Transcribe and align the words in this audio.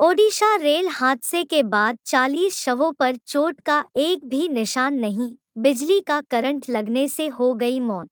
Odisha 0.00 0.54
rail 0.56 0.88
हादसे 0.88 1.42
के 1.44 1.62
बाद 1.62 1.98
40 2.06 2.54
शवों 2.54 2.92
पर 2.92 3.16
चोट 3.16 3.60
का 3.60 3.84
एक 3.96 4.24
भी 4.24 4.48
निशान 4.48 4.94
नहीं, 4.94 5.30
बिजली 5.58 6.00
का 6.00 6.20
करंट 6.20 6.68
लगने 6.70 7.06
से 7.08 7.26
हो 7.28 7.52
गई 7.54 7.78
मौत। 7.80 8.08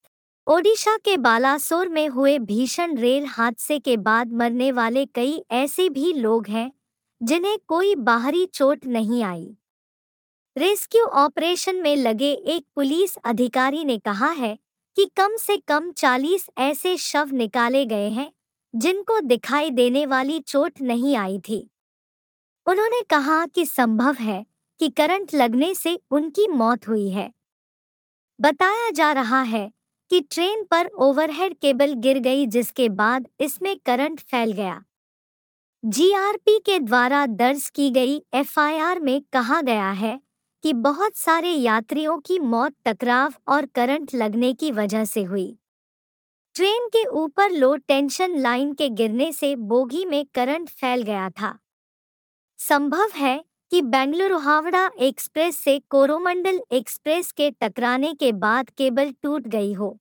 ओडिशा 0.47 0.97
के 0.97 1.17
बालासोर 1.17 1.89
में 1.89 2.09
हुए 2.09 2.39
भीषण 2.39 2.97
रेल 2.97 3.27
हादसे 3.27 3.79
के 3.79 3.97
बाद 3.97 4.33
मरने 4.33 4.71
वाले 4.73 5.05
कई 5.07 5.43
ऐसे 5.51 5.89
भी 5.89 6.13
लोग 6.13 6.47
हैं, 6.47 6.73
जिन्हें 7.21 7.59
कोई 7.69 7.95
बाहरी 7.95 8.45
चोट 8.47 8.87
नहीं 8.87 9.23
आई। 9.25 9.47
रेस्क्यू 10.57 11.05
ऑपरेशन 11.05 11.77
में 11.77 11.97
लगे 11.97 12.33
एक 12.33 12.67
पुलिस 12.75 13.17
अधिकारी 13.25 13.85
ने 13.85 13.99
कहा 13.99 14.31
है 14.31 14.57
कि 14.97 15.11
कम 15.17 15.37
से 15.37 15.57
कम 15.69 15.91
40 15.93 16.49
ऐसे 16.59 16.97
शव 16.97 17.31
निकाले 17.33 17.85
गए 17.85 18.09
हैं, 18.09 18.31
जिनको 18.75 19.21
दिखाई 19.21 19.71
देने 19.71 20.07
वाली 20.07 20.41
चोट 20.41 20.81
नहीं 20.81 21.17
आई 21.17 21.39
थी। 21.39 21.71
उन्होंने 22.67 23.01
कहा 23.03 23.47
कि 23.47 23.67
संभव 23.67 24.15
है 24.15 24.47
कि 24.81 24.89
करंट 24.89 25.35
लगने 25.35 25.75
से 25.75 26.01
उनकी 26.11 26.49
मौत 26.49 26.89
हुई 26.89 27.11
है। 27.11 27.33
बताया 28.41 28.91
जा 28.91 29.13
रहा 29.13 29.43
है 29.43 29.73
कि 30.11 30.21
ट्रेन 30.21 30.65
पर 30.65 30.87
ओवरहेड 30.87 31.55
केबल 31.55 31.93
गिर 31.93 32.19
गई, 32.19 32.47
जिसके 32.47 32.89
बाद 32.89 33.29
इसमें 33.41 33.77
करंट 33.87 34.21
फैल 34.21 34.53
गया। 34.53 34.85
जीआरपी 35.85 36.59
के 36.59 36.79
द्वारा 36.79 37.27
दर्ज 37.27 37.69
की 37.69 37.91
गई 37.91 38.23
एफआईआर 38.35 39.01
में 39.01 39.23
कहा 39.33 39.61
गया 39.61 39.91
है 39.91 40.21
कि 40.65 40.73
बहुत 40.73 41.17
सारे 41.17 41.51
यात्रियों 41.51 42.19
की 42.19 42.39
मौत 42.39 42.75
टकराव 42.85 43.35
और 43.49 43.67
करंट 43.67 44.15
लगने 44.15 44.53
की 44.53 44.71
वजह 44.71 45.05
से 45.05 45.23
हुई। 45.23 45.59
ट्रेन 46.55 46.89
के 46.89 47.05
ऊपर 47.05 47.51
लो 47.51 47.77
टेंशन 47.77 48.39
लाइन 48.39 48.73
के 48.73 48.89
गिरने 48.89 49.33
से 49.33 49.57
बोगी 49.57 50.05
में 50.05 50.27
करंट 50.35 50.69
फैल 50.69 51.03
गया 51.03 51.31
था। 51.31 51.59
संभव 52.69 53.11
है 53.15 53.45
कि 53.71 53.83
बेंगलुरु 53.83 54.39
हावड़ा 54.39 54.91
एक्सप्रेस 54.99 55.57
से 55.59 55.79
कोरोमंडल 55.91 56.61
एक्सप्रेस 56.73 57.33
के 57.33 57.51
टकराने 57.51 58.15
के 58.15 58.33
बाद 58.33 58.71
केबल 58.71 59.11
टूट 59.23 59.49
गई 59.49 59.73
हो। 59.73 59.99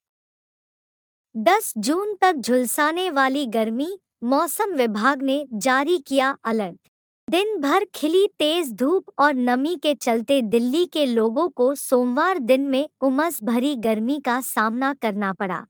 10 1.35 1.73
जून 1.77 2.15
तक 2.21 2.33
झुलसाने 2.33 3.09
वाली 3.09 3.45
गर्मी 3.45 3.99
मौसम 4.23 4.73
विभाग 4.73 5.21
ने 5.21 5.45
जारी 5.53 5.97
किया 5.97 6.37
अलर्ट। 6.43 6.77
दिन 7.29 7.59
भर 7.61 7.85
खिली 7.95 8.27
तेज 8.39 8.71
धूप 8.73 9.11
और 9.19 9.33
नमी 9.33 9.75
के 9.75 9.93
चलते 9.93 10.41
दिल्ली 10.41 10.85
के 10.85 11.05
लोगों 11.05 11.49
को 11.49 11.75
सोमवार 11.75 12.39
दिन 12.39 12.61
में 12.61 12.89
उमस 13.01 13.43
भरी 13.43 13.75
गर्मी 13.75 14.19
का 14.19 14.41
सामना 14.41 14.93
करना 14.93 15.33
पड़ा। 15.33 15.65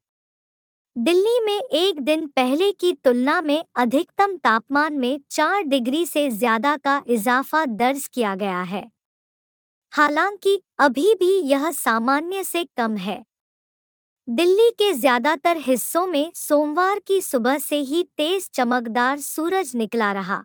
दिल्ली 0.96 1.40
में 1.40 1.60
एक 1.60 2.00
दिन 2.00 2.26
पहले 2.28 2.72
की 2.72 2.92
तुलना 2.94 3.42
में 3.42 3.64
अधिकतम 3.76 4.36
तापमान 4.38 4.94
में 4.94 5.20
चार 5.32 5.62
डिग्री 5.62 6.06
से 6.06 6.30
ज़्यादा 6.30 6.76
का 6.78 7.02
इजाफा 7.08 7.66
दर्ज 7.66 8.08
किया 8.08 8.36
गया 8.36 8.62
है। 8.62 8.84
हालाँकि 9.94 10.62
अभी 10.80 11.14
भी 11.16 11.32
यह 11.42 11.72
सामान्य 11.72 12.44
से 12.44 12.64
कम 12.78 12.98
है। 12.98 13.24
दिल्ली 14.28 14.70
के 14.70 14.92
ज़्यादातर 14.94 15.58
हिस्सों 15.58 16.06
में 16.08 16.32
सोमवार 16.36 17.00
की 17.00 17.22
सुबह 17.22 17.58
से 17.58 17.78
ही 17.78 18.04
तेज 18.18 18.50
चमकदार 18.54 19.20
सूरज 19.20 19.72
निकला 19.76 20.12
रहा। 20.12 20.44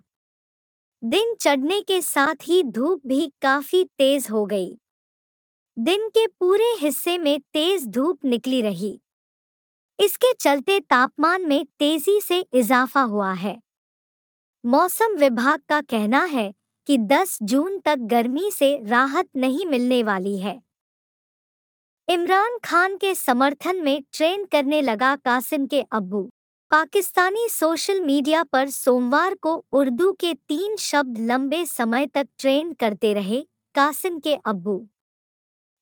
दिन 1.02 1.34
चढ़ने 1.34 1.80
के 1.80 2.00
साथ 2.02 2.48
ही 2.48 2.62
धूप 2.62 3.06
भी 3.06 3.32
काफ़ी 3.42 3.84
तेज 3.98 4.26
हो 4.30 4.46
गई। 4.46 4.78
दिन 5.76 6.08
के 6.08 6.26
पूरे 6.26 6.74
हिस्से 6.80 7.18
में 7.18 7.40
तेज 7.40 7.86
धूप 7.86 8.24
निकली 8.24 8.62
रही। 8.62 9.00
इसके 9.98 10.32
चलते 10.32 10.80
तापमान 10.80 11.46
में 11.46 11.64
तेज़ी 11.78 12.20
से 12.20 12.46
इजाफा 12.52 13.00
हुआ 13.00 13.32
है। 13.32 13.62
मौसम 14.64 15.16
विभाग 15.16 15.60
का 15.68 15.80
कहना 15.80 16.24
है 16.24 16.54
कि 16.86 16.98
10 16.98 17.38
जून 17.42 17.78
तक 17.78 17.96
गर्मी 17.96 18.50
से 18.50 18.80
राहत 18.84 19.28
नहीं 19.36 19.66
मिलने 19.66 20.02
वाली 20.02 20.38
है। 20.38 20.62
इमरान 22.08 22.58
खान 22.64 22.96
के 22.96 23.14
समर्थन 23.14 23.76
में 23.76 24.02
ट्रेन 24.12 24.44
करने 24.44 24.82
लगा 24.82 25.16
कासिम 25.16 25.66
के 25.66 25.82
अब्बू। 25.92 26.30
पाकिस्तानी 26.70 27.48
सोशल 27.48 28.00
मीडिया 28.00 28.42
पर 28.42 28.68
सोमवार 28.68 29.34
को 29.34 29.64
उर्दू 29.72 30.12
के 30.12 30.34
तीन 30.34 30.76
शब्द 30.76 31.18
लंबे 31.18 31.66
समय 31.66 32.06
तक 32.06 32.28
ट्रेन 32.38 32.72
करते 32.72 33.14
रहे 33.14 33.40
कासिम 33.74 34.18
के 34.18 34.34
अब्बू। 34.34 34.88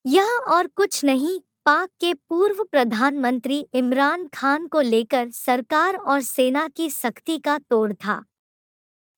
यह 0.06 0.26
और 0.48 0.66
कुछ 0.66 1.04
नहीं 1.04 1.40
पाक 1.66 1.88
के 2.00 2.14
पूर्व 2.14 2.64
प्रधानमंत्री 2.64 3.68
इमरान 3.74 4.28
खान 4.28 4.66
को 4.66 4.80
लेकर 4.80 5.30
सरकार 5.30 5.96
और 5.96 6.20
सेना 6.20 6.68
की 6.68 6.90
सख्ती 6.90 7.38
का 7.38 7.58
तोड़ 7.58 7.92
था। 7.92 8.24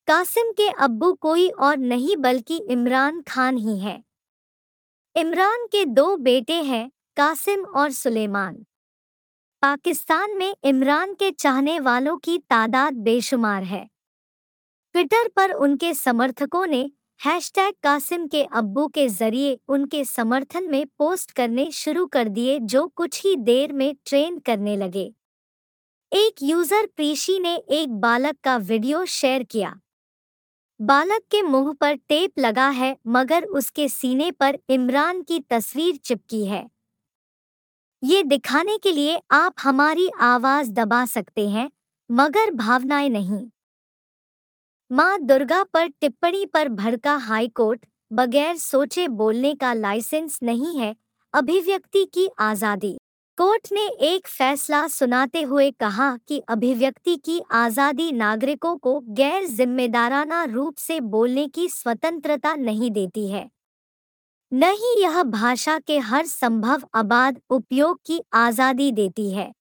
कासिम 0.06 0.52
के 0.52 0.68
अब्बू 0.68 1.12
कोई 1.12 1.48
और 1.48 1.76
नहीं 1.76 2.16
बल्कि 2.16 2.56
इमरान 2.56 3.22
खान 3.22 3.56
ही 3.56 3.78
है। 3.78 4.04
इमरान 5.16 5.66
के 5.66 5.84
दो 5.84 6.16
बेटे 6.16 6.62
हैं, 6.62 6.90
कासिम 7.16 7.64
और 7.64 7.90
सुलेमान। 7.90 8.66
पाकिस्तान 9.62 10.36
में 10.36 10.56
इमरान 10.64 11.14
के 11.14 11.30
चाहने 11.30 11.80
वालों 11.80 12.16
की 12.16 12.38
तादाद 12.38 12.94
बेशुमार 12.94 13.62
है। 13.62 13.90
ट्विटर 14.92 15.28
पर 15.28 15.50
उनके 15.50 15.94
समर्थकों 15.94 16.66
ने 16.66 16.90
हैशटैग 17.20 17.74
कासिम 17.82 18.26
के 18.26 18.42
अब्बू 18.44 18.86
के 18.88 19.08
ज़रिए 19.08 19.58
उनके 19.68 20.04
समर्थन 20.04 20.70
में 20.70 20.86
पोस्ट 20.98 21.30
करने 21.30 21.70
शुरू 21.70 22.06
कर 22.06 22.28
दिए, 22.28 22.58
जो 22.58 22.86
कुछ 22.86 23.24
ही 23.24 23.36
देर 23.36 23.72
में 23.72 23.94
ट्रेंड 24.06 24.40
करने 24.42 24.76
लगे। 24.76 25.12
एक 26.12 26.42
यूज़र 26.42 26.86
प्रीशी 26.86 27.38
ने 27.38 27.56
एक 27.56 27.88
बालक 27.90 28.36
का 28.44 28.56
वीडियो 28.56 29.04
शेयर 29.04 29.42
किया। 29.42 29.74
बालक 30.80 31.22
के 31.30 31.42
मुँह 31.42 31.72
पर 31.72 31.94
टेप 31.94 32.38
लगा 32.38 32.68
है, 32.68 32.96
मगर 33.06 33.44
उसके 33.44 33.88
सीने 33.88 34.30
पर 34.30 34.58
इमरान 34.70 35.22
की 35.22 35.40
तस्वीर 35.40 35.96
चिपकी 35.96 36.44
है। 36.46 36.68
ये 38.02 38.22
दिखाने 38.22 38.78
के 38.78 38.92
लिए 38.92 39.20
आप 39.32 39.54
हमारी 39.60 40.10
आवाज़ 40.20 40.72
दबा 40.72 41.04
सकते 41.06 41.48
हैं, 41.48 41.70
मगर 42.10 42.50
भावनाएँ 42.50 43.08
नहीं। 43.08 43.46
माँ 44.90 45.18
दुर्गा 45.20 45.62
पर 45.64 45.86
टिप्पणी 46.00 46.44
पर 46.46 46.68
भड़का 46.68 47.16
हाईकोर्ट, 47.16 47.84
बगैर 48.10 48.56
सोचे 48.56 49.06
बोलने 49.08 49.54
का 49.54 49.72
लाइसेंस 49.72 50.38
नहीं 50.42 50.78
है, 50.78 50.94
अभिव्यक्ति 51.34 52.04
की 52.04 52.28
आज़ादी। 52.38 52.96
कोर्ट 53.38 53.68
ने 53.72 53.86
एक 54.04 54.28
फैसला 54.28 54.86
सुनाते 54.88 55.42
हुए 55.42 55.70
कहा 55.70 56.16
कि 56.28 56.38
अभिव्यक्ति 56.48 57.16
की 57.16 57.40
आज़ादी 57.52 58.10
नागरिकों 58.12 58.76
को 58.76 58.98
गैर 59.10 59.46
जिम्मेदाराना 59.48 60.42
रूप 60.44 60.76
से 60.76 60.98
बोलने 61.02 61.46
की 61.48 61.68
स्वतंत्रता 61.68 62.54
नहीं 62.54 62.90
देती 62.90 63.28
है। 63.28 63.48
न 64.52 64.72
ही 64.72 65.00
यह 65.02 65.22
भाषा 65.22 65.78
के 65.78 65.98
हर 65.98 66.26
संभव 66.26 66.88
आबाद 66.94 67.40
उपयोग 67.50 68.00
की 68.06 68.20
आज़ादी 68.34 68.90
देती 68.92 69.30
है। 69.30 69.52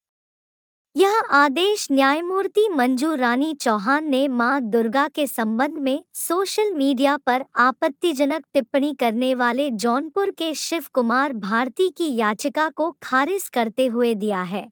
यह 0.97 1.18
आदेश 1.31 1.88
न्यायमूर्ति 1.91 2.68
मंजू 2.69 3.13
रानी 3.16 3.53
चौहान 3.53 4.06
ने 4.09 4.28
माँ 4.28 4.62
दुर्गा 4.62 5.08
के 5.08 5.25
संबंध 5.28 5.78
में 5.78 6.03
सोशल 6.13 6.72
मीडिया 6.74 7.18
पर 7.18 7.44
आपत्तिजनक 7.56 8.46
टिप्पणी 8.53 8.94
करने 8.94 9.35
वाले 9.35 9.69
जौनपुर 9.72 10.31
के 10.31 10.53
शिव 10.53 10.85
कुमार 10.94 11.34
भारती 11.34 11.90
की 11.90 12.16
याचिका 12.16 12.69
को 12.69 12.91
खारिज 13.03 13.47
करते 13.50 13.85
हुए 13.88 14.13
दिया 14.16 14.41
है। 14.44 14.68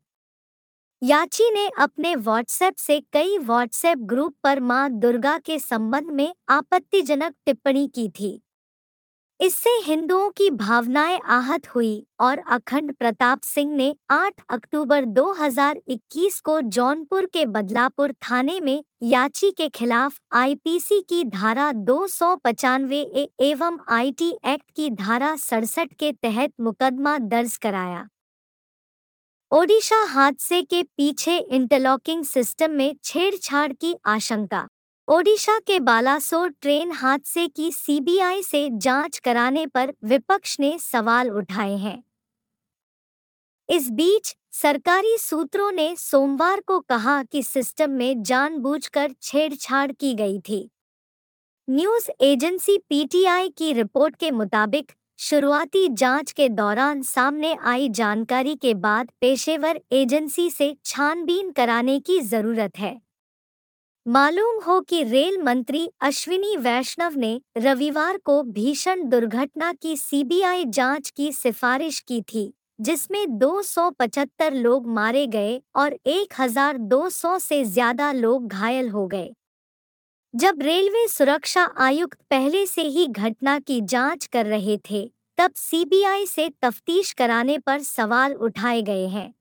याची 1.02 1.50
ने 1.52 1.68
अपने 1.80 2.16
व्हाट्सएप 2.16 2.76
से 2.78 3.00
कई 3.14 3.38
व्हाट्सएप 3.38 3.98
ग्रुप 3.98 4.36
पर 4.44 4.60
माँ 4.60 4.90
दुर्गा 4.92 5.38
के 5.38 5.60
संबंध 5.60 6.12
में 6.12 6.34
आपत्तिजनक 6.50 7.36
टिप्पणी 7.46 7.88
की 7.88 8.10
थी। 8.10 8.42
इससे 9.40 9.70
हिंदुओं 9.84 10.30
की 10.30 10.50
भावनाएँ 10.50 11.20
आहत 11.26 11.68
हुई 11.68 12.06
और 12.20 12.38
अखंड 12.38 12.94
प्रताप 12.94 13.42
सिंह 13.42 13.76
ने 13.76 13.96
8 14.12 14.42
अक्टूबर 14.50 15.06
2021 15.06 16.40
को 16.40 16.60
जौनपुर 16.62 17.26
के 17.26 17.46
बदलापुर 17.46 18.12
थाने 18.24 18.60
में 18.60 18.84
याची 19.04 19.52
के 19.52 19.68
खिलाफ 19.70 20.20
आईपीसी 20.34 21.00
की 21.02 21.24
धारा 21.24 21.72
दो 21.72 22.06
सौ 22.08 22.36
पचानवे 22.36 23.02
एवं 23.42 23.78
आईटी 23.90 24.30
एक्ट 24.46 24.72
की 24.76 24.90
धारा 24.90 25.36
सड़सठ 25.36 25.94
के 25.94 26.12
तहत 26.14 26.54
मुकदमा 26.62 27.18
दर्ज 27.18 27.58
कराया। 27.58 28.08
ओडिशा 29.52 30.04
हादसे 30.04 30.62
के 30.62 30.82
पीछे 30.84 31.38
इंटरलॉकिंग 31.38 32.24
सिस्टम 32.24 32.72
में 32.72 32.96
छेड़छाड़ 33.04 33.72
की 33.74 33.96
आशंका 34.06 34.68
ओडिशा 35.08 35.60
के 35.60 35.80
बालासोर 35.80 36.50
ट्रेन 36.62 36.92
हादसे 36.92 37.48
की 37.48 37.72
सीबीआई 37.72 38.42
से 38.44 38.70
जाँच 38.74 39.18
कराने 39.18 39.66
पर 39.66 39.94
विपक्ष 40.04 40.60
ने 40.60 40.78
सवाल 40.80 41.30
उठाए 41.32 41.76
हैं। 41.76 42.04
इस 43.70 43.90
बीच 43.92 44.36
सरकारी 44.52 45.18
सूत्रों 45.18 45.72
ने 45.72 45.96
सोमवार 45.96 46.62
को 46.62 46.80
कहा 46.80 47.24
कि 47.24 47.44
सिस्टम 47.44 47.92
में 47.92 48.24
जानबूझकर 48.24 49.12
छेड़छाड़ 49.22 49.92
की 49.92 50.14
गई 50.14 50.40
थी। 50.40 50.70
न्यूज़ 51.70 52.10
एजेंसी 52.22 52.78
पीटीआई 52.78 53.50
की 53.50 53.74
रिपोर्ट 53.74 54.16
के 54.16 54.32
मुताबिक 54.32 54.92
शुरुआती 55.20 55.88
जाँच 55.90 56.32
के 56.32 56.50
दौरान 56.50 57.02
सामने 57.02 57.56
आई 57.64 57.90
जानकारी 57.90 58.56
के 58.56 58.74
बाद 58.74 59.12
पेशेवर 59.22 59.82
एजेंसी 59.92 60.50
से 60.50 60.76
छानबीन 60.86 61.52
कराने 61.52 62.00
की 62.00 62.20
ज़रूरत 62.20 62.78
है। 62.78 63.05
मालूम 64.06 64.60
हो 64.64 64.80
कि 64.82 65.04
रेल 65.04 65.38
मंत्री 65.42 65.90
अश्विनी 66.02 66.56
वैष्णव 66.58 67.16
ने 67.16 67.42
रविवार 67.58 68.18
को 68.18 68.42
भीषण 68.44 69.04
दुर्घटना 69.04 69.72
की 69.74 69.96
सीबीआई 69.98 70.66
जाँच 70.66 71.10
की 71.10 71.32
सिफारिश 71.32 72.00
की 72.00 72.22
थी, 72.22 72.54
जिसमें 72.82 73.38
275 73.38 74.54
लोग 74.54 74.88
मारे 74.88 75.26
गए 75.28 75.62
और 75.76 75.96
1200 76.06 77.38
से 77.40 77.64
ज़्यादा 77.64 78.12
लोग 78.12 78.48
घायल 78.48 78.90
हो 78.90 79.08
गए। 79.08 79.34
जब 80.34 80.62
रेलवे 80.62 81.08
सुरक्षा 81.08 81.64
आयुक्त 81.78 82.18
पहले 82.30 82.66
से 82.66 82.82
ही 82.82 83.08
घटना 83.08 83.60
की 83.60 83.82
जाँच 83.82 84.26
कर 84.26 84.46
रहे 84.46 84.78
थे, 84.92 85.10
तब 85.38 85.54
सीबीआई 85.56 86.26
से 86.26 86.50
तफ्तीश 86.62 87.12
कराने 87.14 87.58
पर 87.58 87.82
सवाल 87.82 88.34
उठाए 88.34 88.82
गए 88.82 89.08
हैं। 89.08 89.34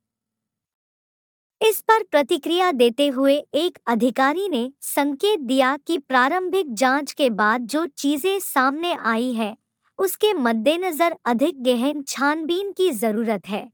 इस 1.64 1.80
पर 1.80 2.02
प्रतिक्रिया 2.02 2.70
देते 2.72 3.06
हुए 3.08 3.34
एक 3.54 3.78
अधिकारी 3.86 4.48
ने 4.48 4.70
संकेत 4.80 5.40
दिया 5.40 5.76
कि 5.86 5.96
प्रारंभिक 5.98 6.74
जाँच 6.74 7.12
के 7.12 7.28
बाद 7.30 7.66
जो 7.66 7.84
चीज़ें 7.98 8.38
सामने 8.40 8.92
आई 9.04 9.32
है, 9.32 9.56
उसके 9.98 10.32
मद्देनजर 10.34 11.16
अधिक 11.26 11.62
गहन 11.62 12.02
छानबीन 12.08 12.72
की 12.72 12.90
ज़रूरत 12.90 13.48
है। 13.48 13.68